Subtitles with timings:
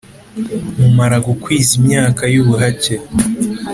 [0.77, 2.93] numara gukwiza imyaka yubuhake